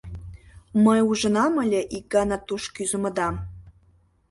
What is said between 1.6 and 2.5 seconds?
ыле ик гана